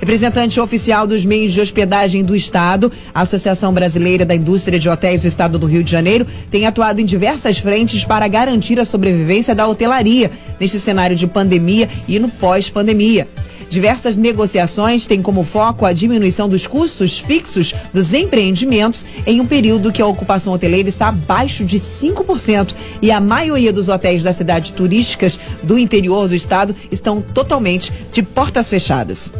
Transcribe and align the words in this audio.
Representante 0.00 0.60
oficial 0.60 1.08
dos 1.08 1.24
meios 1.24 1.52
de 1.52 1.60
hospedagem 1.60 2.22
do 2.22 2.36
Estado, 2.36 2.92
a 3.12 3.22
Associação 3.22 3.74
Brasileira 3.74 4.24
da 4.24 4.34
Indústria 4.34 4.78
de 4.78 4.88
Hotéis 4.88 5.22
do 5.22 5.28
Estado 5.28 5.58
do 5.58 5.66
Rio 5.66 5.82
de 5.82 5.90
Janeiro 5.90 6.26
tem 6.50 6.66
atuado 6.66 7.00
em 7.00 7.04
diversas 7.04 7.58
frentes 7.58 8.04
para 8.04 8.28
garantir 8.28 8.78
a 8.78 8.84
sobrevivência 8.84 9.56
da 9.56 9.66
hotelaria 9.66 10.30
neste 10.60 10.78
cenário 10.78 11.16
de 11.16 11.26
pandemia 11.26 11.88
e 12.06 12.18
no 12.20 12.28
pós-pandemia. 12.28 13.26
Diversas 13.68 14.16
negociações 14.16 15.06
têm 15.06 15.20
como 15.20 15.42
foco 15.42 15.84
a 15.84 15.92
diminuição 15.92 16.48
dos 16.48 16.66
custos 16.66 17.18
fixos 17.18 17.74
dos 17.92 18.14
empreendimentos 18.14 19.04
em 19.26 19.40
um 19.40 19.46
período 19.46 19.92
que 19.92 20.00
a 20.00 20.06
ocupação 20.06 20.54
hoteleira 20.54 20.88
está 20.88 21.08
abaixo 21.08 21.64
de 21.64 21.78
5% 21.78 22.72
e 23.02 23.10
a 23.10 23.20
maioria 23.20 23.72
dos 23.72 23.88
hotéis 23.88 24.22
das 24.22 24.36
cidades 24.36 24.70
turísticas 24.70 25.38
do 25.62 25.76
interior 25.76 26.28
do 26.28 26.34
estado 26.34 26.74
estão 26.90 27.20
totalmente 27.20 27.92
de 28.10 28.22
portas 28.22 28.70
fechadas. 28.70 29.30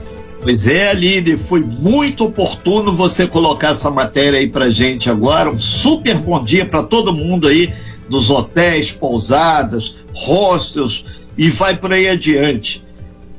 Pois 0.41 0.67
é, 0.67 0.91
Aline, 0.91 1.37
foi 1.37 1.61
muito 1.61 2.25
oportuno 2.25 2.95
você 2.95 3.27
colocar 3.27 3.71
essa 3.71 3.91
matéria 3.91 4.39
aí 4.39 4.49
pra 4.49 4.71
gente 4.71 5.11
agora. 5.11 5.51
Um 5.51 5.59
super 5.59 6.17
bom 6.17 6.43
dia 6.43 6.65
para 6.65 6.85
todo 6.85 7.13
mundo 7.13 7.49
aí 7.49 7.73
dos 8.09 8.31
hotéis, 8.31 8.93
pousadas, 8.93 9.97
hostels 10.15 11.05
e 11.37 11.51
vai 11.51 11.77
por 11.77 11.93
aí 11.93 12.09
adiante. 12.09 12.85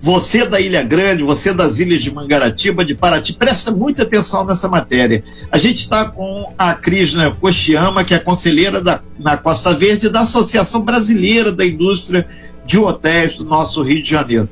Você 0.01 0.45
da 0.45 0.61
Ilha 0.61 0.81
Grande, 0.81 1.23
você 1.23 1.53
das 1.53 1.79
ilhas 1.79 2.01
de 2.01 2.13
Mangaratiba, 2.13 2.85
de 2.85 2.95
Paraty, 2.95 3.33
presta 3.33 3.69
muita 3.69 4.03
atenção 4.03 4.45
nessa 4.45 4.69
matéria. 4.69 5.23
A 5.51 5.57
gente 5.57 5.79
está 5.79 6.05
com 6.05 6.53
a 6.57 6.73
Krishna 6.73 7.31
Koshiyama, 7.31 8.05
que 8.05 8.13
é 8.13 8.19
conselheira 8.19 8.81
da, 8.81 9.01
na 9.17 9.35
Costa 9.35 9.73
Verde 9.73 10.09
da 10.09 10.21
Associação 10.21 10.81
Brasileira 10.81 11.51
da 11.51 11.65
Indústria 11.65 12.25
de 12.65 12.77
Hotéis 12.77 13.35
do 13.35 13.43
nosso 13.43 13.83
Rio 13.83 14.01
de 14.01 14.09
Janeiro. 14.09 14.47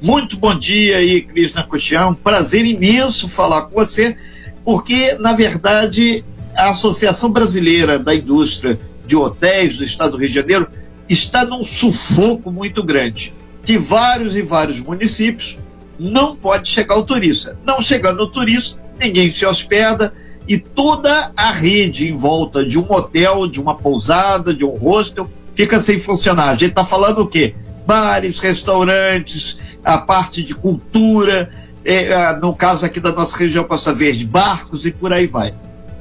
Muito 0.00 0.38
bom 0.38 0.54
dia 0.54 0.96
aí, 0.96 1.20
Krishna 1.20 1.62
Koshiyama. 1.62 2.12
Um 2.12 2.14
prazer 2.14 2.64
imenso 2.64 3.28
falar 3.28 3.62
com 3.62 3.74
você, 3.74 4.16
porque, 4.64 5.14
na 5.14 5.34
verdade, 5.34 6.24
a 6.56 6.70
Associação 6.70 7.30
Brasileira 7.30 7.98
da 7.98 8.14
Indústria 8.14 8.80
de 9.06 9.14
Hotéis 9.14 9.76
do 9.76 9.84
Estado 9.84 10.12
do 10.12 10.16
Rio 10.16 10.28
de 10.28 10.34
Janeiro 10.34 10.68
está 11.06 11.44
num 11.44 11.62
sufoco 11.62 12.50
muito 12.50 12.82
grande 12.82 13.34
que 13.62 13.76
vários 13.76 14.34
e 14.34 14.40
vários 14.40 14.80
municípios 14.80 15.58
não 15.98 16.34
pode 16.34 16.70
chegar 16.70 16.96
o 16.96 17.04
turista. 17.04 17.58
Não 17.62 17.82
chegando 17.82 18.22
o 18.22 18.26
turista, 18.26 18.82
ninguém 18.98 19.30
se 19.30 19.44
hospeda 19.44 20.14
e 20.48 20.56
toda 20.56 21.30
a 21.36 21.52
rede 21.52 22.08
em 22.08 22.16
volta 22.16 22.64
de 22.64 22.78
um 22.78 22.90
hotel, 22.90 23.46
de 23.46 23.60
uma 23.60 23.76
pousada, 23.76 24.54
de 24.54 24.64
um 24.64 24.78
hostel, 24.78 25.30
fica 25.54 25.78
sem 25.78 26.00
funcionar. 26.00 26.48
A 26.48 26.54
gente 26.54 26.70
está 26.70 26.86
falando 26.86 27.20
o 27.20 27.26
quê? 27.26 27.54
Bares, 27.86 28.38
restaurantes, 28.38 29.58
a 29.84 29.98
parte 29.98 30.42
de 30.42 30.54
cultura, 30.54 31.50
é, 31.84 32.32
no 32.36 32.54
caso 32.54 32.84
aqui 32.84 33.00
da 33.00 33.12
nossa 33.12 33.36
região 33.36 33.64
Costa 33.64 33.94
Verde, 33.94 34.26
barcos 34.26 34.84
e 34.86 34.90
por 34.90 35.12
aí 35.12 35.26
vai. 35.26 35.54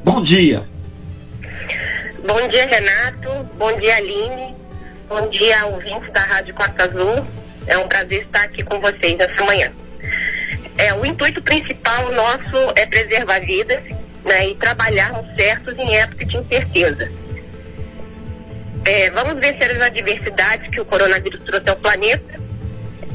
Bom 0.03 0.21
dia. 0.21 0.63
Bom 2.25 2.47
dia, 2.47 2.65
Renato. 2.65 3.43
Bom 3.57 3.75
dia, 3.79 3.95
Aline. 3.95 4.55
Bom 5.07 5.29
dia, 5.29 5.65
ouvintes 5.67 6.11
da 6.11 6.21
Rádio 6.21 6.53
Costa 6.53 6.83
Azul. 6.83 7.25
É 7.65 7.77
um 7.77 7.87
prazer 7.87 8.23
estar 8.23 8.43
aqui 8.43 8.63
com 8.63 8.79
vocês 8.79 9.17
nessa 9.17 9.43
manhã. 9.43 9.71
É, 10.77 10.93
o 10.93 11.05
intuito 11.05 11.41
principal 11.41 12.11
nosso 12.11 12.73
é 12.75 12.85
preservar 12.85 13.39
vidas 13.39 13.81
né, 14.23 14.49
e 14.49 14.55
trabalharmos 14.55 15.25
certos 15.35 15.77
em 15.77 15.95
época 15.95 16.25
de 16.25 16.37
incerteza. 16.37 17.11
É, 18.85 19.09
vamos 19.11 19.35
vencer 19.39 19.71
as 19.71 19.81
adversidades 19.81 20.69
que 20.69 20.79
o 20.79 20.85
coronavírus 20.85 21.41
trouxe 21.43 21.69
ao 21.69 21.75
planeta, 21.75 22.28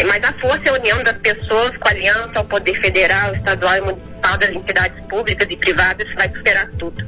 mas 0.06 0.24
a 0.24 0.32
força 0.40 0.62
e 0.66 0.68
a 0.68 0.72
união 0.74 1.02
das 1.02 1.16
pessoas 1.18 1.76
com 1.76 1.88
aliança 1.88 2.32
ao 2.34 2.44
poder 2.44 2.74
federal, 2.80 3.34
estadual 3.34 3.76
e 3.76 3.80
municipal 3.82 4.38
das 4.38 4.50
entidades 4.50 5.04
públicas 5.06 5.46
e 5.50 5.56
privadas 5.56 6.12
vai 6.14 6.28
superar 6.34 6.68
tudo. 6.78 7.06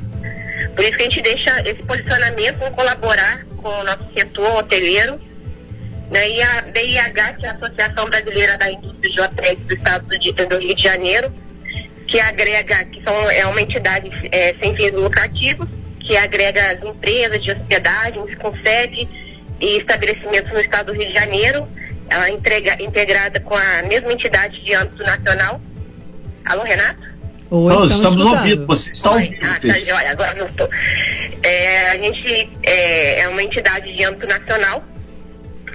Por 0.75 0.85
isso 0.85 0.97
que 0.97 1.03
a 1.03 1.11
gente 1.11 1.23
deixa 1.23 1.61
esse 1.63 1.83
posicionamento 1.83 2.63
em 2.63 2.73
colaborar 2.73 3.45
com 3.57 3.69
o 3.69 3.85
nosso 3.85 4.07
setor 4.15 4.59
hoteleiro 4.59 5.21
né? 6.11 6.29
E 6.29 6.43
a 6.43 6.63
BIH, 6.63 7.35
que 7.39 7.47
é 7.47 7.51
a 7.51 7.53
Associação 7.53 8.07
Brasileira 8.07 8.57
da 8.57 8.71
Indústria 8.71 9.13
de 9.13 9.21
Hotéis 9.21 9.59
do 9.61 9.75
Estado 9.75 10.07
do 10.07 10.59
Rio 10.59 10.75
de 10.75 10.83
Janeiro, 10.83 11.33
que 12.07 12.21
agrega, 12.21 12.85
que 12.85 13.03
são, 13.03 13.31
é 13.31 13.45
uma 13.47 13.61
entidade 13.61 14.11
é, 14.31 14.55
sem 14.61 14.77
fins 14.77 14.93
lucrativos, 14.93 15.69
que 16.01 16.17
agrega 16.17 16.63
as 16.71 16.83
empresas 16.83 17.43
de 17.43 17.51
hospedagens 17.51 18.35
com 18.37 18.55
e 19.59 19.79
estabelecimentos 19.79 20.53
no 20.53 20.61
Estado 20.61 20.93
do 20.93 20.99
Rio 20.99 21.09
de 21.09 21.15
Janeiro, 21.15 21.69
ela 22.09 22.29
é 22.29 22.31
entrega, 22.31 22.83
integrada 22.83 23.41
com 23.41 23.55
a 23.55 23.83
mesma 23.89 24.13
entidade 24.13 24.63
de 24.65 24.75
âmbito 24.75 25.03
nacional. 25.03 25.61
Alô, 26.45 26.63
Renato? 26.63 27.17
Oi, 27.51 27.73
estamos, 27.73 27.95
estamos 27.95 28.25
ouvindo, 28.25 28.67
você 28.67 28.91
está 28.91 29.11
ouvindo. 29.13 29.37
Ah, 29.43 29.61
tá, 29.61 29.79
joia, 29.79 30.11
agora 30.11 30.35
não 30.35 30.47
estou. 30.47 30.69
É, 31.43 31.91
a 31.91 31.97
gente 31.97 32.51
é, 32.65 33.21
é 33.21 33.29
uma 33.29 33.43
entidade 33.43 33.95
de 33.95 34.05
âmbito 34.05 34.27
nacional, 34.27 34.83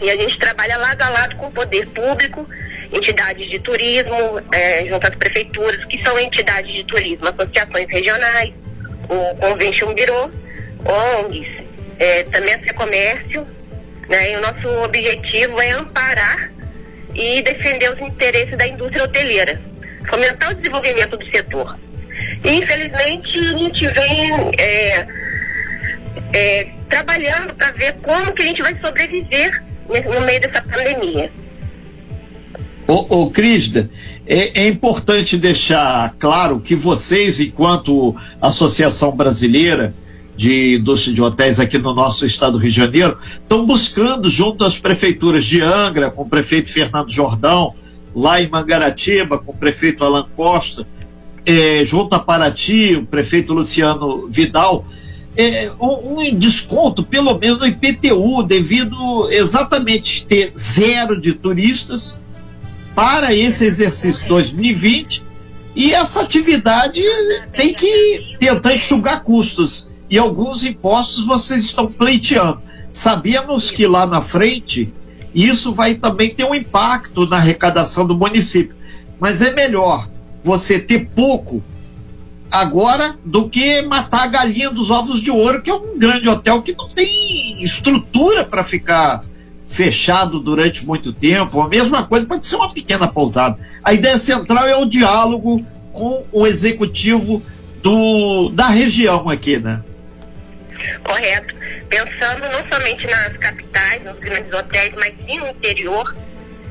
e 0.02 0.10
a 0.10 0.18
gente 0.18 0.38
trabalha 0.38 0.78
lado 0.78 1.02
a 1.02 1.10
lado 1.10 1.36
com 1.36 1.48
o 1.48 1.52
poder 1.52 1.88
público, 1.88 2.48
entidades 2.92 3.50
de 3.50 3.60
turismo, 3.60 4.42
é, 4.52 4.86
junto 4.86 5.08
às 5.08 5.16
prefeituras, 5.16 5.86
que 5.86 6.04
são 6.04 6.20
entidades 6.20 6.74
de 6.74 6.84
turismo, 6.84 7.28
associações 7.28 7.88
regionais, 7.88 8.52
o 9.08 9.36
Convention 9.36 9.94
Bureau, 9.94 10.32
ONGs, 11.24 11.48
é, 12.00 12.24
também 12.24 12.54
a 12.54 12.74
Comércio, 12.74 13.48
né? 14.10 14.34
E 14.34 14.38
o 14.38 14.42
nosso 14.42 14.68
objetivo 14.84 15.60
é 15.62 15.72
amparar 15.72 16.52
e 17.14 17.42
defender 17.42 17.94
os 17.94 18.00
interesses 18.00 18.58
da 18.58 18.68
indústria 18.68 19.04
hoteleira, 19.04 19.62
fomentar 20.08 20.52
o 20.52 20.56
desenvolvimento 20.56 21.18
do 21.18 21.26
setor. 21.30 21.78
E, 22.44 22.52
infelizmente, 22.52 23.40
a 23.40 23.58
gente 23.58 23.88
vem 23.88 24.52
é, 24.58 25.08
é, 26.34 26.68
trabalhando 26.90 27.54
para 27.56 27.72
ver 27.72 27.94
como 28.02 28.32
que 28.34 28.42
a 28.42 28.46
gente 28.46 28.62
vai 28.62 28.78
sobreviver 28.82 29.64
no 29.88 30.22
meio 30.22 30.42
dessa 30.42 30.62
pandemia. 30.62 31.32
Ô, 32.88 33.24
ô 33.24 33.32
Crisda, 33.32 33.90
é, 34.26 34.64
é, 34.64 34.68
importante 34.68 35.38
deixar 35.38 36.16
claro 36.20 36.60
que 36.60 36.76
vocês, 36.76 37.40
enquanto 37.40 38.16
Associação 38.42 39.16
Brasileira 39.16 39.94
de 40.36 40.76
Indústria 40.76 41.14
de 41.14 41.22
Hotéis 41.22 41.60
aqui 41.60 41.78
no 41.78 41.94
nosso 41.94 42.26
estado 42.26 42.54
do 42.54 42.58
Rio 42.58 42.72
de 42.72 42.78
Janeiro, 42.78 43.18
estão 43.34 43.66
buscando, 43.66 44.30
junto 44.30 44.64
às 44.64 44.78
prefeituras 44.78 45.46
de 45.46 45.62
Angra, 45.62 46.10
com 46.10 46.24
o 46.24 46.30
prefeito 46.30 46.70
Fernando 46.70 47.12
Jordão, 47.12 47.76
lá 48.16 48.42
em 48.42 48.50
Mangaratiba, 48.50 49.38
com 49.38 49.52
o 49.52 49.56
prefeito 49.56 50.04
Alan 50.04 50.28
Costa, 50.36 50.88
é, 51.46 51.84
junto 51.86 52.14
a 52.14 52.20
Paraty, 52.20 52.96
o 52.96 53.06
prefeito 53.06 53.54
Luciano 53.54 54.28
Vidal, 54.28 54.86
é, 55.36 55.72
um, 55.80 56.38
desconto, 56.38 57.04
pelo 57.04 57.38
menos 57.38 57.60
no 57.60 57.66
IPTU, 57.66 58.44
devido 58.44 59.30
exatamente 59.32 60.26
ter 60.26 60.52
zero 60.58 61.20
de 61.20 61.34
turistas 61.34 62.18
para 62.94 63.34
esse 63.34 63.66
exercício 63.66 64.28
2020 64.28 65.24
e 65.76 65.94
essa 65.94 66.22
atividade 66.22 67.02
tem 67.54 67.74
que 67.74 68.36
tentar 68.38 68.74
enxugar 68.74 69.24
custos 69.24 69.91
e 70.12 70.20
alguns 70.20 70.66
impostos 70.66 71.26
vocês 71.26 71.64
estão 71.64 71.88
pleiteando. 71.88 72.62
Sabemos 72.90 73.72
que 73.72 73.88
lá 73.88 74.06
na 74.06 74.22
frente 74.22 74.94
isso 75.34 75.72
vai 75.72 75.96
também 75.96 76.36
ter 76.36 76.44
um 76.44 76.54
impacto 76.54 77.26
na 77.26 77.38
arrecadação 77.38 78.06
do 78.06 78.18
município, 78.18 78.76
mas 79.18 79.42
é 79.42 79.54
melhor 79.54 80.10
você 80.44 80.78
ter 80.78 81.08
pouco 81.16 81.64
agora 82.52 83.18
do 83.24 83.48
que 83.48 83.82
matar 83.84 84.24
a 84.24 84.28
galinha 84.28 84.70
dos 84.70 84.92
ovos 84.92 85.22
de 85.22 85.32
ouro, 85.32 85.62
que 85.62 85.70
é 85.70 85.74
um 85.74 85.98
grande 85.98 86.28
hotel 86.28 86.62
que 86.62 86.76
não 86.76 86.90
tem 86.90 87.64
estrutura 87.64 88.44
para 88.44 88.66
ficar 88.66 89.24
fechado 89.66 90.42
durante 90.42 90.86
muito 90.86 91.14
tempo. 91.14 91.62
A 91.62 91.70
mesma 91.70 92.04
coisa 92.06 92.26
pode 92.26 92.46
ser 92.46 92.58
uma 92.58 92.74
pequena 92.74 93.08
pousada. 93.08 93.58
A 93.82 93.94
ideia 93.94 94.18
central 94.18 94.68
é 94.68 94.76
o 94.76 94.86
diálogo 94.86 95.66
com 95.94 96.26
o 96.34 96.46
executivo 96.46 97.42
do, 97.82 98.50
da 98.50 98.68
região 98.68 99.30
aqui, 99.30 99.58
né? 99.58 99.82
Correto. 101.04 101.56
Pensando 101.90 102.50
não 102.50 102.68
somente 102.68 103.08
nas 103.08 103.38
capitais, 103.38 104.04
nos 104.04 104.20
grandes 104.20 104.54
hotéis, 104.54 104.94
mas 104.96 105.14
sim 105.26 105.40
no 105.40 105.50
interior 105.50 106.16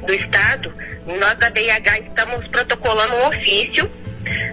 do 0.07 0.15
estado, 0.15 0.75
nós 1.07 1.35
da 1.35 1.51
BIH 1.51 1.99
estamos 2.09 2.47
protocolando 2.49 3.15
um 3.17 3.29
ofício 3.29 3.91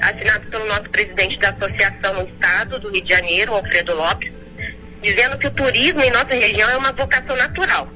assinado 0.02 0.48
pelo 0.48 0.66
nosso 0.66 0.90
presidente 0.90 1.38
da 1.40 1.50
associação 1.50 2.14
no 2.16 2.28
estado 2.30 2.80
do 2.80 2.92
Rio 2.92 3.04
de 3.04 3.10
Janeiro, 3.10 3.54
Alfredo 3.54 3.96
Lopes, 3.96 4.32
dizendo 5.02 5.38
que 5.38 5.48
o 5.48 5.52
turismo 5.52 6.02
em 6.02 6.12
nossa 6.12 6.34
região 6.34 6.70
é 6.70 6.78
uma 6.78 6.92
vocação 6.92 7.36
natural, 7.36 7.92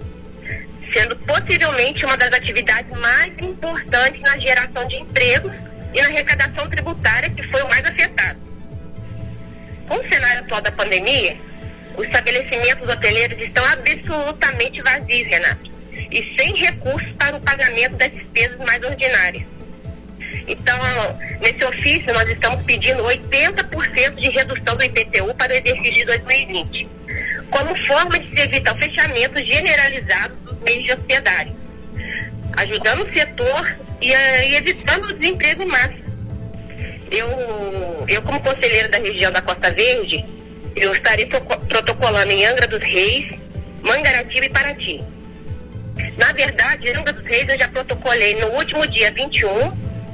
sendo 0.94 1.16
possivelmente 1.18 2.06
uma 2.06 2.18
das 2.18 2.32
atividades 2.34 2.92
mais 2.98 3.34
importantes 3.40 4.22
na 4.22 4.38
geração 4.38 4.88
de 4.88 4.98
empregos 4.98 5.52
e 5.94 6.02
na 6.02 6.08
arrecadação 6.08 6.70
tributária, 6.70 7.30
que 7.30 7.44
foi 7.44 7.62
o 7.64 7.70
mais 7.70 7.86
afetado. 7.86 8.40
Com 9.88 9.96
o 9.96 10.10
cenário 10.10 10.42
atual 10.42 10.62
da 10.62 10.72
pandemia, 10.72 11.38
os 11.98 12.06
estabelecimentos 12.06 12.88
hoteleiros 12.88 13.42
estão 13.42 13.64
absolutamente 13.66 14.82
vazios, 14.82 15.28
Renato, 15.28 15.72
e 16.12 16.36
sem 16.38 16.56
recursos 16.56 17.12
para 17.18 17.36
o 17.36 17.42
pagamento 17.42 17.98
das 17.98 18.12
despesas 18.12 18.58
mais 18.60 18.84
ordinárias. 18.84 19.46
Então, 20.48 20.78
nesse 21.40 21.64
ofício, 21.64 22.14
nós 22.14 22.28
estamos 22.30 22.64
pedindo 22.66 23.04
80% 23.04 24.16
de 24.16 24.30
redução 24.30 24.76
do 24.76 24.84
IPTU 24.84 25.34
para 25.36 25.54
o 25.54 25.56
exercício 25.56 25.94
de 25.94 26.06
2020, 26.06 26.90
como 27.50 27.76
forma 27.88 28.20
de 28.20 28.36
se 28.36 28.42
evitar 28.42 28.76
o 28.76 28.78
fechamento 28.78 29.44
generalizado 29.44 30.36
dos 30.38 30.60
meios 30.60 30.84
de 30.84 30.92
hospedagem, 30.94 31.56
ajudando 32.58 33.04
o 33.04 33.14
setor 33.14 33.78
e, 34.02 34.14
eh, 34.14 34.50
e 34.50 34.56
evitando 34.56 35.06
o 35.06 35.14
desemprego 35.14 35.64
em. 35.64 36.02
Eu, 37.12 38.06
eu, 38.08 38.22
como 38.22 38.40
conselheira 38.40 38.88
da 38.88 38.98
região 38.98 39.32
da 39.32 39.42
Costa 39.42 39.70
Verde, 39.72 40.26
eu 40.76 40.94
estarei 40.94 41.26
protocolando 41.26 42.32
em 42.32 42.46
Angra 42.46 42.68
dos 42.68 42.80
Reis, 42.80 43.32
Mangaratiba 43.84 44.46
e 44.46 44.50
Paraty. 44.50 45.04
Na 46.18 46.32
verdade, 46.34 46.88
em 46.88 46.96
Angra 46.96 47.14
dos 47.14 47.26
Reis 47.26 47.48
eu 47.50 47.58
já 47.58 47.68
protocolei 47.68 48.40
no 48.40 48.48
último 48.54 48.88
dia 48.88 49.12
21, 49.12 49.50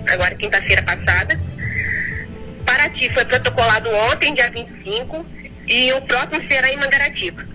agora 0.08 0.36
quinta-feira 0.36 0.82
passada. 0.84 1.40
Paraty 2.66 3.10
foi 3.14 3.26
protocolado 3.26 3.90
ontem, 4.12 4.34
dia 4.34 4.50
25, 4.50 5.26
e 5.68 5.94
o 5.94 6.02
próximo 6.02 6.42
será 6.50 6.72
em 6.72 6.78
Mangaratiba. 6.78 7.46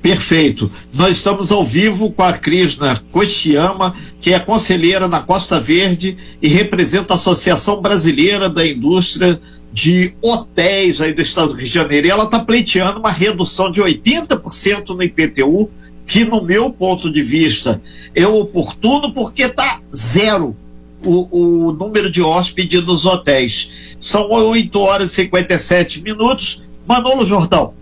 Perfeito. 0.00 0.70
Nós 0.94 1.16
estamos 1.16 1.50
ao 1.50 1.64
vivo 1.64 2.12
com 2.12 2.22
a 2.22 2.32
Krishna 2.32 3.02
Koshiyama, 3.10 3.96
que 4.20 4.32
é 4.32 4.38
conselheira 4.38 5.06
na 5.06 5.20
Costa 5.20 5.60
Verde 5.60 6.16
e 6.42 6.48
representa 6.48 7.14
a 7.14 7.16
Associação 7.16 7.80
Brasileira 7.80 8.48
da 8.48 8.66
Indústria 8.66 9.40
de 9.72 10.12
Hotéis 10.20 11.00
aí 11.00 11.12
do 11.12 11.22
Estado 11.22 11.48
do 11.48 11.54
Rio 11.54 11.66
de 11.66 11.72
Janeiro. 11.72 12.06
E 12.06 12.10
ela 12.10 12.24
está 12.24 12.40
pleiteando 12.40 12.98
uma 12.98 13.12
redução 13.12 13.70
de 13.70 13.80
80% 13.80 14.88
no 14.88 15.02
IPTU, 15.02 15.70
que 16.06 16.24
no 16.24 16.42
meu 16.42 16.70
ponto 16.70 17.10
de 17.10 17.22
vista 17.22 17.80
é 18.14 18.26
oportuno 18.26 19.12
porque 19.12 19.42
está 19.42 19.80
zero 19.94 20.56
o, 21.04 21.68
o 21.68 21.72
número 21.72 22.10
de 22.10 22.22
hóspedes 22.22 22.82
dos 22.82 23.06
hotéis. 23.06 23.70
São 24.00 24.30
8 24.30 24.78
horas 24.80 25.12
e 25.12 25.14
57 25.14 26.02
minutos. 26.02 26.64
Manolo 26.86 27.26
Jordão. 27.26 27.74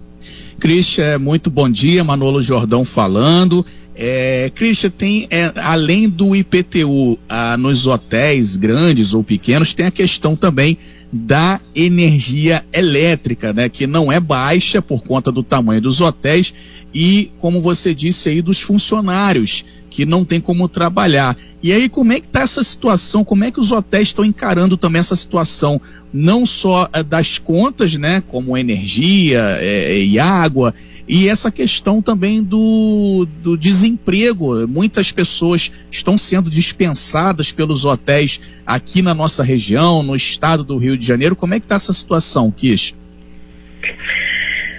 Christian, 0.58 1.18
muito 1.18 1.50
bom 1.50 1.70
dia, 1.70 2.02
Manolo 2.02 2.42
Jordão 2.42 2.84
falando. 2.84 3.64
É, 3.98 4.50
Christian, 4.54 4.90
tem, 4.90 5.26
é, 5.30 5.50
além 5.56 6.06
do 6.08 6.36
IPTU 6.36 7.18
ah, 7.26 7.56
nos 7.56 7.86
hotéis 7.86 8.54
grandes 8.54 9.14
ou 9.14 9.24
pequenos, 9.24 9.72
tem 9.72 9.86
a 9.86 9.90
questão 9.90 10.36
também 10.36 10.76
da 11.10 11.60
energia 11.74 12.64
elétrica, 12.72 13.52
né, 13.52 13.68
que 13.68 13.86
não 13.86 14.12
é 14.12 14.20
baixa 14.20 14.82
por 14.82 15.02
conta 15.02 15.32
do 15.32 15.42
tamanho 15.42 15.80
dos 15.80 16.00
hotéis 16.00 16.52
e, 16.92 17.30
como 17.38 17.62
você 17.62 17.94
disse 17.94 18.28
aí, 18.28 18.42
dos 18.42 18.60
funcionários 18.60 19.64
que 19.96 20.04
não 20.04 20.26
tem 20.26 20.42
como 20.42 20.68
trabalhar. 20.68 21.34
E 21.62 21.72
aí, 21.72 21.88
como 21.88 22.12
é 22.12 22.20
que 22.20 22.26
está 22.26 22.42
essa 22.42 22.62
situação? 22.62 23.24
Como 23.24 23.44
é 23.44 23.50
que 23.50 23.58
os 23.58 23.72
hotéis 23.72 24.08
estão 24.08 24.26
encarando 24.26 24.76
também 24.76 25.00
essa 25.00 25.16
situação? 25.16 25.80
Não 26.12 26.44
só 26.44 26.86
é, 26.92 27.02
das 27.02 27.38
contas, 27.38 27.94
né, 27.94 28.20
como 28.20 28.58
energia 28.58 29.56
é, 29.58 29.98
e 29.98 30.18
água, 30.18 30.74
e 31.08 31.30
essa 31.30 31.50
questão 31.50 32.02
também 32.02 32.42
do, 32.42 33.26
do 33.42 33.56
desemprego. 33.56 34.68
Muitas 34.68 35.10
pessoas 35.10 35.72
estão 35.90 36.18
sendo 36.18 36.50
dispensadas 36.50 37.50
pelos 37.50 37.86
hotéis 37.86 38.38
aqui 38.66 39.00
na 39.00 39.14
nossa 39.14 39.42
região, 39.42 40.02
no 40.02 40.14
estado 40.14 40.62
do 40.62 40.76
Rio 40.76 40.98
de 40.98 41.06
Janeiro. 41.06 41.34
Como 41.34 41.54
é 41.54 41.58
que 41.58 41.64
está 41.64 41.76
essa 41.76 41.94
situação, 41.94 42.50
Kish? 42.50 42.94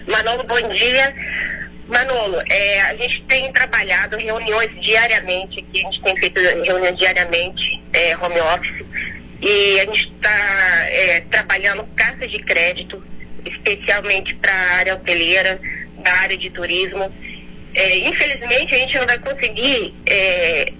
Manolo, 0.07 0.43
bom 0.47 0.69
dia. 0.69 1.56
Manolo, 1.88 2.42
é, 2.50 2.81
a 2.81 2.95
gente 2.98 3.24
tem 3.24 3.51
trabalhado 3.51 4.18
reuniões 4.18 4.69
diariamente 4.81 5.60
aqui, 5.60 5.86
a 5.86 5.89
gente 5.89 6.04
tem 6.04 6.18
feito 6.18 6.39
reuniões 6.39 6.98
diariamente, 6.98 7.81
é, 7.94 8.18
home 8.18 8.39
office, 8.42 8.86
e 9.42 9.80
a 9.80 9.86
gente 9.86 10.12
está 10.13 10.86
é, 10.89 11.22
trabalhando 11.31 11.88
cartas 11.95 12.30
de 12.30 12.39
crédito, 12.39 13.01
especialmente 13.45 14.36
para 14.36 14.51
a 14.51 14.78
área 14.80 14.95
hoteleira, 14.95 15.60
da 16.04 16.12
área 16.19 16.38
de 16.38 16.50
turismo. 16.50 17.13
É, 17.74 17.98
infelizmente, 18.00 18.75
a 18.75 18.80
gente 18.80 18.98
não 18.98 19.06
vai 19.06 19.19
conseguir 19.19 19.95
é, 20.06 20.74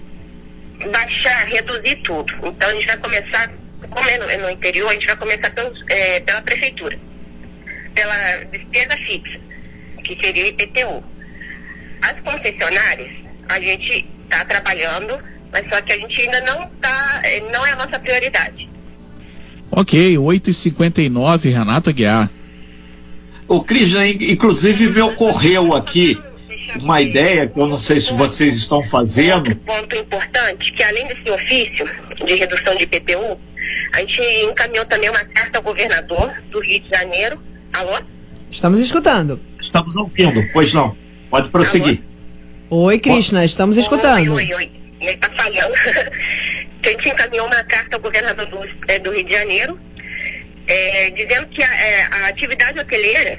baixar, 0.90 1.46
reduzir 1.46 1.96
tudo. 2.02 2.34
Então, 2.44 2.68
a 2.68 2.74
gente 2.74 2.86
vai 2.86 2.98
começar, 2.98 3.50
como 3.88 4.10
é 4.10 4.18
no, 4.18 4.30
é 4.30 4.36
no 4.36 4.50
interior, 4.50 4.90
a 4.90 4.94
gente 4.94 5.06
vai 5.06 5.16
começar 5.16 5.50
pelos, 5.52 5.82
pela 6.26 6.42
prefeitura, 6.42 6.98
pela 7.94 8.44
despesa 8.50 8.96
fixa 8.98 9.47
que 10.02 10.18
seria 10.20 10.44
o 10.44 10.48
IPTU. 10.48 11.04
As 12.02 12.20
concessionárias, 12.20 13.10
a 13.48 13.60
gente 13.60 14.06
está 14.24 14.44
trabalhando, 14.44 15.18
mas 15.50 15.68
só 15.68 15.80
que 15.80 15.92
a 15.92 15.98
gente 15.98 16.20
ainda 16.20 16.40
não 16.42 16.64
está, 16.64 17.22
não 17.52 17.66
é 17.66 17.72
a 17.72 17.76
nossa 17.76 17.98
prioridade. 17.98 18.68
Ok, 19.70 20.16
8h59, 20.16 21.52
Renato 21.52 21.90
Aguiar. 21.90 22.30
O 23.46 23.62
Cris, 23.62 23.94
inclusive 23.94 24.88
me 24.90 25.00
ocorreu 25.00 25.74
aqui 25.74 26.18
uma 26.76 27.00
ideia 27.00 27.46
que 27.46 27.58
eu 27.58 27.66
não 27.66 27.78
sei 27.78 28.00
se 28.00 28.12
vocês 28.12 28.56
estão 28.56 28.82
fazendo. 28.82 29.48
Outro 29.48 29.56
ponto 29.56 29.96
importante, 29.96 30.72
que 30.72 30.82
além 30.82 31.06
desse 31.06 31.30
ofício 31.30 31.88
de 32.26 32.34
redução 32.34 32.74
de 32.76 32.84
IPTU, 32.84 33.40
a 33.94 34.00
gente 34.00 34.20
encaminhou 34.44 34.84
também 34.84 35.08
uma 35.08 35.24
carta 35.24 35.58
ao 35.58 35.64
governador 35.64 36.30
do 36.50 36.60
Rio 36.60 36.80
de 36.80 36.88
Janeiro. 36.90 37.42
Alô? 37.72 37.98
Estamos 38.50 38.80
escutando. 38.80 39.40
Estamos 39.60 39.94
ouvindo, 39.96 40.42
pois 40.52 40.72
não. 40.72 40.96
Pode 41.30 41.50
prosseguir. 41.50 42.02
Alô? 42.70 42.84
Oi, 42.84 42.98
Krishna, 42.98 43.44
estamos 43.44 43.76
escutando. 43.76 44.34
Oi, 44.34 44.44
oi, 44.44 44.54
oi. 44.54 44.70
Ele 45.00 45.10
está 45.12 45.30
falhando. 45.30 45.74
a 45.74 46.88
gente 46.88 47.08
encaminhou 47.08 47.46
uma 47.46 47.64
carta 47.64 47.96
ao 47.96 48.00
governador 48.00 48.46
do, 48.46 48.58
é, 48.88 48.98
do 48.98 49.12
Rio 49.12 49.24
de 49.24 49.32
Janeiro, 49.32 49.78
é, 50.66 51.10
dizendo 51.10 51.46
que 51.48 51.62
a, 51.62 51.74
é, 51.74 52.02
a, 52.04 52.28
atividade 52.28 52.78
hoteleira 52.78 53.38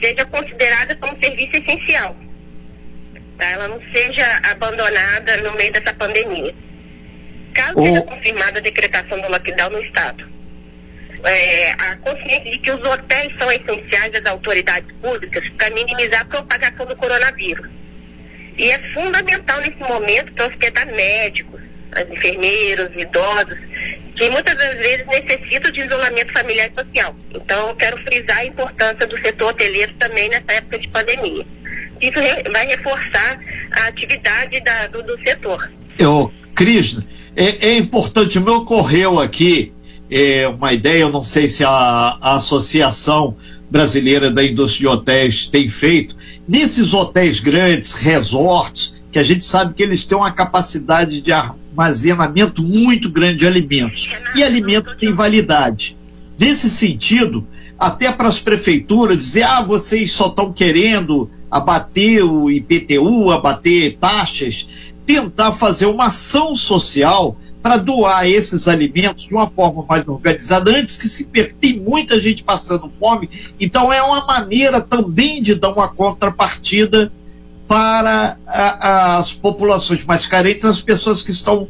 seja 0.00 0.24
considerada 0.24 0.96
como 0.96 1.18
serviço 1.22 1.56
essencial. 1.56 2.16
Tá? 3.36 3.46
Ela 3.50 3.68
não 3.68 3.80
seja 3.92 4.24
abandonada 4.50 5.36
no 5.42 5.52
meio 5.56 5.72
dessa 5.72 5.92
pandemia. 5.94 6.54
Caso 7.52 7.74
oh. 7.76 7.84
seja 7.84 8.02
confirmada 8.02 8.58
a 8.58 8.62
decretação 8.62 9.20
do 9.20 9.30
lockdown 9.30 9.70
no 9.70 9.80
Estado 9.80 10.37
é, 11.24 11.72
a 11.72 11.96
consciência 11.96 12.50
de 12.50 12.58
que 12.58 12.70
os 12.70 12.84
hotéis 12.86 13.32
são 13.38 13.50
essenciais 13.50 14.14
às 14.14 14.26
autoridades 14.26 14.90
públicas 15.02 15.48
para 15.50 15.70
minimizar 15.70 16.22
a 16.22 16.24
propagação 16.24 16.86
do 16.86 16.96
coronavírus. 16.96 17.68
E 18.56 18.70
é 18.70 18.78
fundamental 18.92 19.60
nesse 19.60 19.78
momento 19.78 20.32
para 20.32 20.46
hospedar 20.46 20.86
médicos, 20.86 21.60
enfermeiros, 22.12 22.90
idosos, 22.96 23.58
que 24.16 24.28
muitas 24.30 24.56
vezes 24.56 25.06
necessitam 25.06 25.70
de 25.70 25.80
isolamento 25.80 26.32
familiar 26.32 26.68
e 26.68 26.80
social. 26.80 27.16
Então, 27.32 27.68
eu 27.68 27.76
quero 27.76 27.96
frisar 27.98 28.38
a 28.38 28.44
importância 28.44 29.06
do 29.06 29.18
setor 29.20 29.50
hoteleiro 29.50 29.94
também 29.94 30.28
nessa 30.28 30.52
época 30.52 30.78
de 30.78 30.88
pandemia. 30.88 31.46
Isso 32.00 32.18
vai 32.52 32.66
reforçar 32.66 33.40
a 33.72 33.86
atividade 33.86 34.60
da, 34.60 34.88
do, 34.88 35.02
do, 35.04 35.18
setor. 35.22 35.70
Eu, 35.98 36.32
Cris, 36.54 36.98
é, 37.36 37.68
é 37.68 37.76
importante, 37.76 38.40
me 38.40 38.50
ocorreu 38.50 39.20
aqui 39.20 39.72
é, 40.10 40.48
uma 40.48 40.72
ideia, 40.72 41.02
eu 41.02 41.12
não 41.12 41.22
sei 41.22 41.46
se 41.46 41.64
a, 41.64 41.70
a 42.20 42.36
Associação 42.36 43.36
Brasileira 43.70 44.30
da 44.30 44.42
Indústria 44.44 44.88
de 44.90 44.96
Hotéis 44.96 45.46
tem 45.46 45.68
feito, 45.68 46.16
nesses 46.46 46.94
hotéis 46.94 47.38
grandes, 47.38 47.92
resorts, 47.92 48.98
que 49.12 49.18
a 49.18 49.22
gente 49.22 49.44
sabe 49.44 49.74
que 49.74 49.82
eles 49.82 50.04
têm 50.04 50.16
uma 50.16 50.32
capacidade 50.32 51.20
de 51.20 51.32
armazenamento 51.32 52.62
muito 52.62 53.10
grande 53.10 53.38
de 53.38 53.46
alimentos. 53.46 54.10
E 54.34 54.42
alimento 54.42 54.96
tem 54.96 55.12
validade. 55.12 55.96
Nesse 56.38 56.70
sentido, 56.70 57.46
até 57.78 58.10
para 58.10 58.28
as 58.28 58.38
prefeituras 58.38 59.18
dizer, 59.18 59.42
ah, 59.42 59.62
vocês 59.62 60.12
só 60.12 60.28
estão 60.28 60.52
querendo 60.52 61.30
abater 61.50 62.22
o 62.22 62.50
IPTU, 62.50 63.30
abater 63.30 63.96
taxas, 63.98 64.66
tentar 65.06 65.52
fazer 65.52 65.86
uma 65.86 66.06
ação 66.06 66.54
social 66.54 67.36
para 67.68 67.76
doar 67.76 68.26
esses 68.26 68.66
alimentos 68.66 69.24
de 69.24 69.34
uma 69.34 69.46
forma 69.46 69.84
mais 69.86 70.08
organizada, 70.08 70.70
antes 70.70 70.96
que 70.96 71.06
se 71.06 71.26
per... 71.26 71.52
tem 71.52 71.78
muita 71.78 72.18
gente 72.18 72.42
passando 72.42 72.88
fome, 72.88 73.28
então 73.60 73.92
é 73.92 74.00
uma 74.00 74.24
maneira 74.24 74.80
também 74.80 75.42
de 75.42 75.54
dar 75.54 75.74
uma 75.74 75.86
contrapartida 75.86 77.12
para 77.66 78.38
a, 78.46 79.18
as 79.18 79.34
populações 79.34 80.02
mais 80.06 80.24
carentes, 80.24 80.64
as 80.64 80.80
pessoas 80.80 81.22
que 81.22 81.30
estão 81.30 81.68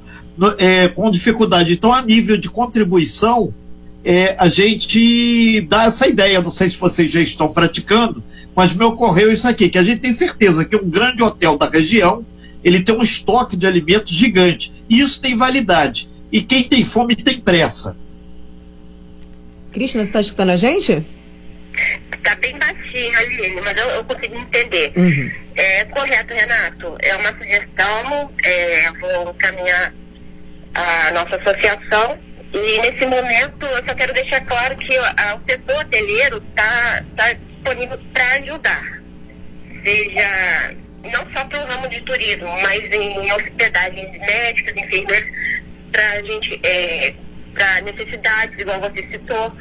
é, 0.58 0.86
com 0.86 1.10
dificuldade. 1.10 1.72
Então, 1.72 1.92
a 1.92 2.00
nível 2.00 2.36
de 2.36 2.48
contribuição, 2.48 3.52
é, 4.04 4.36
a 4.38 4.46
gente 4.46 5.62
dá 5.62 5.86
essa 5.86 6.06
ideia, 6.06 6.40
não 6.40 6.52
sei 6.52 6.70
se 6.70 6.76
vocês 6.76 7.10
já 7.10 7.20
estão 7.20 7.48
praticando, 7.48 8.22
mas 8.54 8.72
me 8.72 8.84
ocorreu 8.84 9.32
isso 9.32 9.48
aqui, 9.48 9.68
que 9.68 9.78
a 9.78 9.82
gente 9.82 9.98
tem 9.98 10.12
certeza 10.12 10.64
que 10.64 10.76
um 10.76 10.88
grande 10.88 11.24
hotel 11.24 11.58
da 11.58 11.68
região 11.68 12.24
ele 12.62 12.82
tem 12.82 12.94
um 12.94 13.02
estoque 13.02 13.56
de 13.56 13.66
alimentos 13.66 14.12
gigante. 14.12 14.72
E 14.88 15.00
isso 15.00 15.20
tem 15.20 15.36
validade. 15.36 16.10
E 16.30 16.42
quem 16.42 16.64
tem 16.64 16.84
fome 16.84 17.16
tem 17.16 17.40
pressa. 17.40 17.96
Cristina, 19.72 20.04
você 20.04 20.10
está 20.10 20.20
escutando 20.20 20.50
a 20.50 20.56
gente? 20.56 21.04
Está 22.12 22.34
bem 22.36 22.58
baixinho, 22.58 23.16
Aline, 23.18 23.60
mas 23.62 23.76
eu, 23.78 23.88
eu 23.90 24.04
consegui 24.04 24.36
entender. 24.36 24.92
Uhum. 24.96 25.30
É 25.54 25.84
correto, 25.84 26.34
Renato. 26.34 26.96
É 27.00 27.16
uma 27.16 27.30
sugestão, 27.36 28.30
é, 28.42 28.92
vou 28.92 29.30
encaminhar 29.30 29.94
a 30.74 31.10
nossa 31.12 31.36
associação 31.36 32.18
E 32.52 32.80
nesse 32.80 33.04
momento 33.06 33.66
eu 33.66 33.84
só 33.86 33.94
quero 33.94 34.12
deixar 34.14 34.40
claro 34.42 34.76
que 34.76 34.98
o 34.98 35.40
setor 35.48 35.80
hoteleiro 35.80 36.42
está 36.48 37.04
tá 37.16 37.32
disponível 37.32 37.98
para 38.12 38.32
ajudar. 38.34 39.02
Seja 39.84 40.74
não 41.12 41.26
só 41.32 41.44
para 41.44 41.64
o 41.64 41.66
ramo 41.66 41.88
de 41.88 42.00
turismo, 42.02 42.48
mas 42.62 42.92
em 42.92 43.32
hospedagens 43.32 44.18
médicas, 44.18 44.76
enfermeiras, 44.76 45.30
para 45.92 46.22
gente, 46.22 46.60
é, 46.62 47.14
para 47.54 47.80
necessidades, 47.82 48.58
igual 48.58 48.80
você 48.80 49.06
citou. 49.10 49.52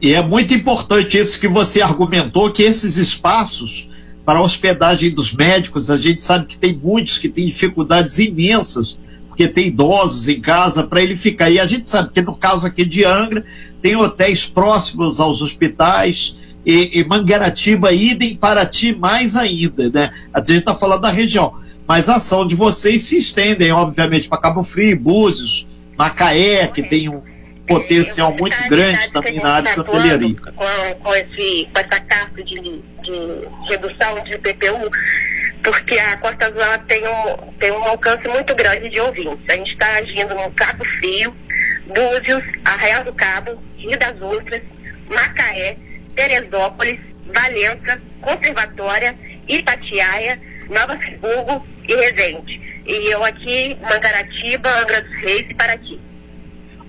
E 0.00 0.14
é 0.14 0.22
muito 0.22 0.54
importante 0.54 1.18
isso 1.18 1.40
que 1.40 1.48
você 1.48 1.82
argumentou, 1.82 2.52
que 2.52 2.62
esses 2.62 2.96
espaços 2.96 3.88
para 4.24 4.40
a 4.40 4.42
hospedagem 4.42 5.10
dos 5.10 5.32
médicos, 5.32 5.90
a 5.90 5.96
gente 5.96 6.22
sabe 6.22 6.44
que 6.44 6.58
tem 6.58 6.76
muitos 6.76 7.16
que 7.16 7.30
têm 7.30 7.46
dificuldades 7.46 8.18
imensas, 8.18 8.98
porque 9.26 9.48
tem 9.48 9.68
idosos 9.68 10.28
em 10.28 10.38
casa 10.38 10.86
para 10.86 11.02
ele 11.02 11.16
ficar. 11.16 11.48
E 11.48 11.58
a 11.58 11.66
gente 11.66 11.88
sabe 11.88 12.12
que 12.12 12.20
no 12.20 12.36
caso 12.36 12.66
aqui 12.66 12.84
de 12.84 13.06
Angra, 13.06 13.42
tem 13.80 13.96
hotéis 13.96 14.44
próximos 14.44 15.18
aos 15.18 15.40
hospitais, 15.40 16.36
e, 16.68 17.00
e 17.00 17.04
Mangaratiba, 17.04 17.94
idem 17.94 18.36
Paraty 18.36 18.94
mais 18.94 19.34
ainda, 19.34 19.88
né? 19.88 20.12
A 20.34 20.40
gente 20.40 20.58
está 20.58 20.74
falando 20.74 21.00
da 21.00 21.08
região, 21.08 21.58
mas 21.86 22.10
a 22.10 22.16
ação 22.16 22.46
de 22.46 22.54
vocês 22.54 23.04
se 23.04 23.16
estendem, 23.16 23.72
obviamente, 23.72 24.28
para 24.28 24.36
Cabo 24.36 24.62
Frio, 24.62 24.94
Búzios, 25.00 25.66
Macaé, 25.96 26.66
que 26.66 26.82
tem 26.82 27.08
um 27.08 27.22
potencial 27.66 28.36
muito 28.38 28.68
grande 28.68 29.10
também 29.10 29.36
na 29.36 29.50
área 29.50 29.72
de 29.72 29.80
hotelaria. 29.80 30.36
Com, 30.36 30.94
com, 31.02 31.14
esse, 31.14 31.68
com 31.72 31.80
essa 31.80 32.00
carta 32.00 32.44
de, 32.44 32.54
de 32.54 33.48
redução 33.66 34.22
de 34.24 34.36
PPU, 34.36 34.90
porque 35.62 35.98
a 35.98 36.18
Costa 36.18 36.48
Azul 36.48 36.84
tem 36.86 37.02
um, 37.08 37.52
tem 37.58 37.72
um 37.72 37.84
alcance 37.84 38.28
muito 38.28 38.54
grande 38.54 38.90
de 38.90 39.00
ouvintes. 39.00 39.48
A 39.48 39.54
gente 39.54 39.72
está 39.72 39.86
agindo 39.96 40.34
no 40.34 40.50
Cabo 40.50 40.84
Frio, 40.84 41.34
Búzios, 41.86 42.44
Arraial 42.66 43.04
do 43.04 43.12
Cabo, 43.14 43.58
Rio 43.78 43.98
das 43.98 44.20
Ostras, 44.20 44.60
Macaé, 45.08 45.78
Teresópolis, 46.18 46.98
Valença, 47.32 48.02
Conservatória, 48.20 49.16
Itatiaia, 49.48 50.40
Nova 50.68 50.98
Friburgo 50.98 51.64
e 51.88 51.94
Resende. 51.94 52.60
E 52.84 53.14
eu 53.14 53.24
aqui, 53.24 53.76
Mangaratiba, 53.80 54.68
Angra 54.80 55.02
dos 55.02 55.16
Reis 55.18 55.46
e 55.48 55.54
Paraty. 55.54 56.00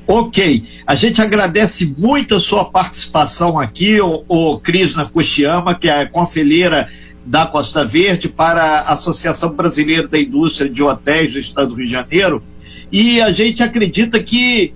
Ok, 0.07 0.63
a 0.87 0.95
gente 0.95 1.21
agradece 1.21 1.93
muito 1.95 2.33
a 2.33 2.39
sua 2.39 2.65
participação 2.65 3.59
aqui, 3.59 4.01
o, 4.01 4.25
o 4.27 4.59
Krishna 4.59 5.05
Kushiyama, 5.05 5.75
que 5.75 5.87
é 5.87 6.07
conselheira 6.07 6.89
da 7.23 7.45
Costa 7.45 7.85
Verde 7.85 8.27
para 8.27 8.63
a 8.63 8.93
Associação 8.93 9.51
Brasileira 9.51 10.07
da 10.07 10.17
Indústria 10.19 10.67
de 10.67 10.81
Hotéis 10.81 11.33
do 11.33 11.39
Estado 11.39 11.67
do 11.67 11.75
Rio 11.75 11.85
de 11.85 11.91
Janeiro. 11.91 12.43
E 12.91 13.21
a 13.21 13.31
gente 13.31 13.61
acredita 13.61 14.19
que 14.19 14.73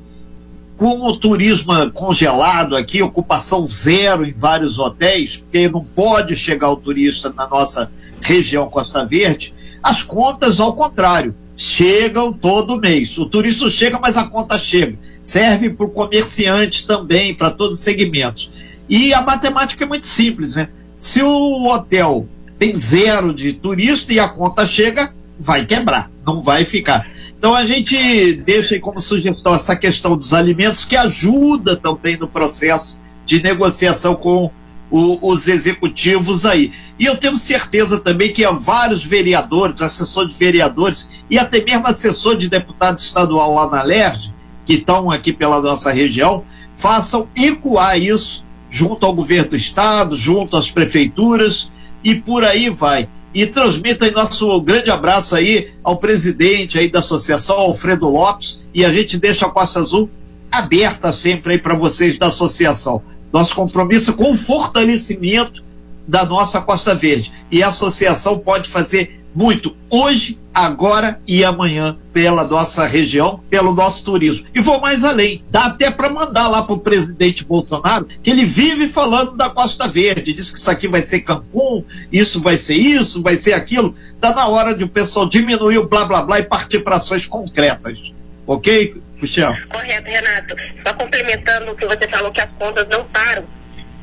com 0.77 1.01
o 1.01 1.15
turismo 1.15 1.74
congelado 1.92 2.75
aqui, 2.75 3.01
ocupação 3.01 3.65
zero 3.65 4.25
em 4.25 4.34
vários 4.34 4.80
hotéis, 4.80 5.38
porque 5.38 5.70
não 5.70 5.84
pode 5.84 6.36
chegar 6.36 6.72
o 6.72 6.75
turista 6.75 7.32
na 7.32 7.48
nossa 7.48 7.92
região 8.22 8.70
Costa 8.70 9.06
Verde, 9.06 9.53
as 9.82 10.01
contas 10.01 10.60
ao 10.60 10.75
contrário, 10.75 11.36
chegam 11.56 12.34
todo 12.34 12.80
mês. 12.80 13.18
O 13.18 13.25
turista 13.25 13.70
chega, 13.70 14.00
mas 14.00 14.18
a 14.18 14.25
conta 14.25 14.58
chega 14.58 14.98
serve 15.24 15.70
para 15.70 15.86
o 15.86 15.89
comerciante 15.89 16.86
também, 16.86 17.34
para 17.34 17.51
todos 17.51 17.80
os 17.80 17.84
segmentos. 17.84 18.51
E 18.89 19.13
a 19.13 19.22
matemática 19.22 19.84
é 19.84 19.88
muito 19.88 20.06
simples, 20.06 20.56
né? 20.56 20.70
Se 21.00 21.22
o 21.22 21.68
hotel 21.68 22.27
tem 22.60 22.75
zero 22.75 23.34
de 23.34 23.53
turista 23.53 24.13
e 24.13 24.20
a 24.20 24.27
conta 24.27 24.65
chega, 24.65 25.13
vai 25.39 25.65
quebrar, 25.65 26.12
não 26.25 26.42
vai 26.42 26.65
ficar. 26.65 27.10
Então 27.43 27.53
a 27.53 27.65
gente 27.65 28.35
deixa 28.35 28.73
aí 28.73 28.79
como 28.79 29.01
sugestão 29.01 29.53
essa 29.53 29.75
questão 29.75 30.15
dos 30.15 30.33
alimentos 30.33 30.85
que 30.85 30.95
ajuda 30.95 31.75
também 31.75 32.15
no 32.15 32.25
processo 32.25 33.01
de 33.25 33.43
negociação 33.43 34.15
com 34.15 34.50
o, 34.89 35.29
os 35.29 35.50
executivos 35.50 36.45
aí. 36.45 36.71
E 36.97 37.05
eu 37.05 37.17
tenho 37.17 37.38
certeza 37.38 38.00
também 38.00 38.31
que 38.31 38.45
há 38.45 38.51
vários 38.51 39.05
vereadores, 39.05 39.81
assessor 39.81 40.25
de 40.25 40.33
vereadores 40.33 41.09
e 41.29 41.38
até 41.38 41.62
mesmo 41.62 41.85
assessor 41.85 42.38
de 42.38 42.47
deputado 42.47 43.00
estadual 43.00 43.53
lá 43.55 43.69
na 43.69 43.83
LERJ, 43.83 44.31
que 44.65 44.75
estão 44.75 45.12
aqui 45.12 45.33
pela 45.33 45.62
nossa 45.62 45.91
região 45.91 46.45
façam 46.73 47.27
ecoar 47.35 48.00
isso 48.00 48.45
junto 48.69 49.05
ao 49.05 49.13
governo 49.13 49.50
do 49.50 49.57
estado, 49.57 50.15
junto 50.15 50.55
às 50.55 50.71
prefeituras 50.71 51.69
e 52.01 52.15
por 52.15 52.45
aí 52.45 52.69
vai. 52.69 53.09
E 53.33 53.47
transmita 53.47 54.05
aí 54.05 54.11
nosso 54.11 54.61
grande 54.61 54.91
abraço 54.91 55.35
aí 55.35 55.71
ao 55.83 55.97
presidente 55.97 56.77
aí 56.77 56.89
da 56.89 56.99
associação, 56.99 57.57
Alfredo 57.57 58.07
Lopes, 58.09 58.61
e 58.73 58.85
a 58.85 58.91
gente 58.91 59.17
deixa 59.17 59.47
a 59.47 59.49
Costa 59.49 59.79
Azul 59.79 60.09
aberta 60.51 61.11
sempre 61.11 61.53
aí 61.53 61.57
para 61.57 61.73
vocês 61.73 62.17
da 62.17 62.27
associação. 62.27 63.01
Nosso 63.31 63.55
compromisso 63.55 64.13
com 64.13 64.31
o 64.31 64.37
fortalecimento 64.37 65.63
da 66.07 66.25
nossa 66.25 66.62
Costa 66.62 66.93
Verde. 66.93 67.31
E 67.51 67.63
a 67.63 67.69
associação 67.69 68.38
pode 68.39 68.69
fazer 68.69 69.24
muito 69.36 69.75
hoje, 69.89 70.39
agora 70.53 71.19
e 71.25 71.43
amanhã 71.43 71.98
pela 72.13 72.43
nossa 72.43 72.86
região, 72.86 73.43
pelo 73.50 73.74
nosso 73.74 74.05
turismo. 74.05 74.45
E 74.53 74.62
vou 74.62 74.79
mais 74.79 75.03
além, 75.03 75.43
dá 75.50 75.65
até 75.65 75.89
para 75.89 76.10
mandar 76.10 76.48
lá 76.48 76.62
para 76.62 76.75
o 76.75 76.79
presidente 76.79 77.43
Bolsonaro 77.43 78.07
que 78.22 78.29
ele 78.29 78.45
vive 78.45 78.88
falando 78.88 79.36
da 79.36 79.50
Costa 79.50 79.88
Verde, 79.88 80.33
diz 80.33 80.51
que 80.51 80.57
isso 80.57 80.69
aqui 80.69 80.88
vai 80.88 81.01
ser 81.01 81.22
Cancún, 81.22 81.83
isso 82.12 82.39
vai 82.39 82.57
ser 82.57 82.75
isso, 82.75 83.24
vai 83.24 83.36
ser 83.36 83.53
aquilo. 83.53 83.95
Está 84.13 84.33
na 84.33 84.48
hora 84.48 84.75
de 84.75 84.83
o 84.83 84.88
pessoal 84.88 85.27
diminuir 85.27 85.79
o 85.79 85.88
blá 85.88 86.05
blá 86.05 86.22
blá 86.22 86.39
e 86.39 86.43
partir 86.43 86.79
para 86.79 86.98
ações 86.98 87.25
concretas. 87.25 88.13
Ok, 88.45 89.01
Michel? 89.19 89.55
Correto, 89.69 90.10
Renato. 90.10 90.55
Só 90.86 90.93
complementando 90.93 91.72
o 91.72 91.75
que 91.75 91.88
você 91.88 92.07
falou 92.07 92.31
que 92.31 92.41
as 92.41 92.50
contas 92.60 92.88
não 92.89 93.03
param, 93.05 93.45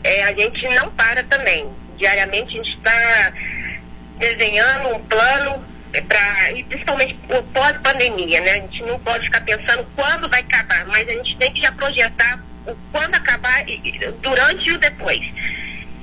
é, 0.02 0.24
a 0.24 0.32
gente 0.32 0.66
não 0.74 0.90
para 0.90 1.22
também. 1.24 1.66
Diariamente 2.00 2.58
a 2.58 2.62
gente 2.62 2.76
está 2.76 3.32
desenhando 4.18 4.96
um 4.96 5.04
plano 5.04 5.62
para 6.08 6.52
e 6.52 6.64
principalmente 6.64 7.18
o 7.28 7.42
pós-pandemia, 7.42 8.40
né? 8.40 8.52
A 8.52 8.54
gente 8.54 8.82
não 8.84 8.98
pode 9.00 9.26
ficar 9.26 9.42
pensando 9.42 9.86
quando 9.94 10.28
vai 10.30 10.40
acabar, 10.40 10.86
mas 10.86 11.06
a 11.06 11.12
gente 11.12 11.36
tem 11.36 11.52
que 11.52 11.60
já 11.60 11.70
projetar 11.72 12.42
o 12.66 12.74
quando 12.90 13.14
acabar 13.16 13.68
e, 13.68 13.98
durante 14.22 14.70
e 14.70 14.72
o 14.72 14.78
depois. 14.78 15.20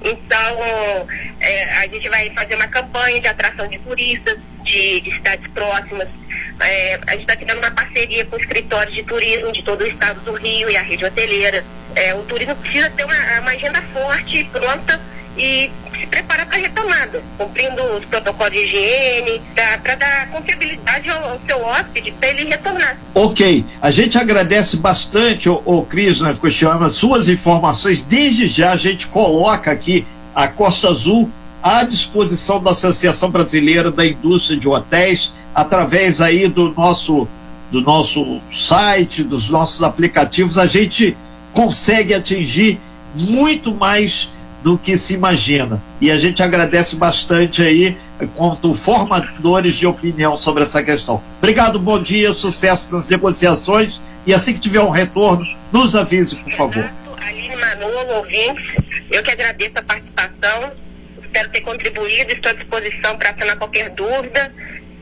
Então, 0.03 1.07
é, 1.39 1.63
a 1.79 1.87
gente 1.87 2.07
vai 2.09 2.29
fazer 2.29 2.53
uma 2.53 2.67
campanha 2.67 3.19
de 3.19 3.27
atração 3.27 3.67
de 3.67 3.79
turistas 3.79 4.37
de, 4.63 5.01
de 5.01 5.11
cidades 5.15 5.47
próximas. 5.47 6.07
É, 6.59 6.99
a 7.07 7.11
gente 7.11 7.21
está 7.21 7.35
criando 7.35 7.57
uma 7.57 7.71
parceria 7.71 8.23
com 8.25 8.37
escritórios 8.37 8.95
de 8.95 9.01
turismo 9.01 9.51
de 9.51 9.63
todo 9.63 9.81
o 9.81 9.87
estado 9.87 10.19
do 10.21 10.33
Rio 10.33 10.69
e 10.69 10.77
a 10.77 10.81
rede 10.83 11.05
hoteleira. 11.05 11.63
É, 11.95 12.13
o 12.13 12.21
turismo 12.23 12.55
precisa 12.57 12.89
ter 12.91 13.03
uma, 13.03 13.39
uma 13.39 13.51
agenda 13.51 13.81
forte, 13.81 14.43
pronta 14.51 15.16
e 15.37 15.69
se 15.91 16.07
prepara 16.07 16.45
para 16.45 16.57
a 16.57 16.61
retomada, 16.61 17.23
cumprindo 17.37 17.81
os 17.97 18.05
protocolos 18.05 18.53
de 18.53 18.59
higiene, 18.59 19.41
para 19.83 19.95
dar 19.95 20.29
confiabilidade 20.29 21.09
ao, 21.09 21.31
ao 21.31 21.39
seu 21.45 21.63
hóspede 21.63 22.11
para 22.11 22.29
ele 22.29 22.45
retornar. 22.45 22.97
Ok, 23.13 23.65
a 23.81 23.91
gente 23.91 24.17
agradece 24.17 24.77
bastante, 24.77 25.49
o, 25.49 25.61
o 25.65 25.83
Krishna 25.83 26.33
Kushiyama, 26.33 26.89
suas 26.89 27.29
informações. 27.29 28.03
Desde 28.03 28.47
já 28.47 28.71
a 28.71 28.77
gente 28.77 29.07
coloca 29.07 29.71
aqui 29.71 30.05
a 30.33 30.47
Costa 30.47 30.89
Azul 30.89 31.29
à 31.61 31.83
disposição 31.83 32.61
da 32.61 32.71
Associação 32.71 33.29
Brasileira 33.29 33.91
da 33.91 34.05
Indústria 34.05 34.57
de 34.57 34.67
Hotéis, 34.67 35.33
através 35.53 36.21
aí 36.21 36.47
do 36.47 36.73
nosso 36.73 37.27
do 37.69 37.81
nosso 37.81 38.39
site, 38.49 39.23
dos 39.23 39.49
nossos 39.49 39.83
aplicativos, 39.83 40.57
a 40.57 40.65
gente 40.65 41.17
consegue 41.51 42.13
atingir 42.13 42.79
muito 43.13 43.75
mais 43.75 44.29
do 44.63 44.77
que 44.77 44.97
se 44.97 45.13
imagina. 45.13 45.81
E 46.01 46.11
a 46.11 46.17
gente 46.17 46.41
agradece 46.41 46.95
bastante 46.95 47.61
aí, 47.61 47.97
quanto 48.35 48.73
formadores 48.73 49.75
de 49.75 49.85
opinião 49.85 50.35
sobre 50.35 50.63
essa 50.63 50.83
questão. 50.83 51.21
Obrigado, 51.37 51.79
bom 51.79 52.01
dia, 52.01 52.33
sucesso 52.33 52.93
nas 52.93 53.07
negociações 53.07 54.01
e 54.25 54.33
assim 54.33 54.53
que 54.53 54.59
tiver 54.59 54.81
um 54.81 54.89
retorno, 54.89 55.47
nos 55.71 55.95
avise, 55.95 56.35
por 56.35 56.51
favor. 56.53 56.89
Aline 57.21 57.55
Manolo, 57.55 58.15
ouvintes, 58.15 58.75
eu 59.09 59.23
que 59.23 59.31
agradeço 59.31 59.73
a 59.75 59.81
participação, 59.81 60.71
espero 61.21 61.49
ter 61.49 61.61
contribuído, 61.61 62.33
estou 62.33 62.51
à 62.51 62.53
disposição 62.53 63.17
para 63.17 63.33
sanar 63.37 63.57
qualquer 63.57 63.89
dúvida 63.91 64.51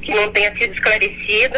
que 0.02 0.14
não 0.14 0.32
tenha 0.32 0.56
sido 0.56 0.74
esclarecido. 0.74 1.58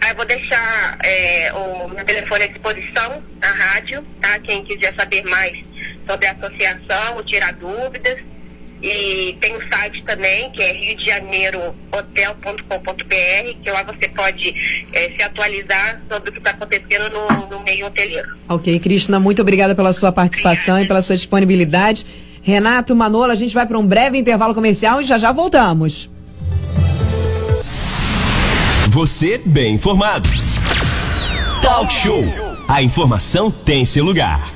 Aí 0.00 0.10
eu 0.10 0.16
vou 0.16 0.24
deixar 0.24 0.98
é, 1.02 1.52
o 1.52 1.88
meu 1.88 2.04
telefone 2.04 2.44
à 2.44 2.46
disposição, 2.46 3.22
na 3.40 3.52
rádio, 3.52 4.02
tá? 4.20 4.38
Quem 4.38 4.64
quiser 4.64 4.94
saber 4.94 5.24
mais 5.24 5.69
sobre 6.10 6.26
a 6.26 6.32
associação, 6.32 7.16
ou 7.16 7.22
tirar 7.22 7.52
dúvidas. 7.54 8.18
E 8.82 9.36
tem 9.40 9.54
o 9.54 9.60
site 9.68 10.02
também, 10.04 10.50
que 10.52 10.62
é 10.62 10.72
rio 10.72 10.96
de 10.96 11.04
janeiro 11.04 11.74
hotel.com.br, 11.92 13.62
que 13.62 13.70
lá 13.70 13.82
você 13.82 14.08
pode 14.08 14.86
é, 14.94 15.10
se 15.10 15.22
atualizar 15.22 16.00
sobre 16.10 16.30
o 16.30 16.32
que 16.32 16.38
está 16.38 16.52
acontecendo 16.52 17.10
no, 17.10 17.46
no, 17.48 17.62
meio 17.62 17.86
hoteleiro. 17.86 18.38
Ok, 18.48 18.78
Cristina, 18.80 19.20
muito 19.20 19.42
obrigada 19.42 19.74
pela 19.74 19.92
sua 19.92 20.10
participação 20.10 20.76
obrigada. 20.76 20.84
e 20.84 20.88
pela 20.88 21.02
sua 21.02 21.14
disponibilidade. 21.14 22.06
Renato, 22.42 22.96
Manolo, 22.96 23.30
a 23.30 23.34
gente 23.34 23.52
vai 23.52 23.66
para 23.66 23.78
um 23.78 23.86
breve 23.86 24.16
intervalo 24.16 24.54
comercial 24.54 25.02
e 25.02 25.04
já 25.04 25.18
já 25.18 25.30
voltamos. 25.30 26.08
Você 28.88 29.38
bem 29.44 29.74
informado. 29.74 30.26
Talk 31.62 31.92
Show. 31.92 32.24
A 32.66 32.82
informação 32.82 33.50
tem 33.50 33.84
seu 33.84 34.04
lugar. 34.04 34.52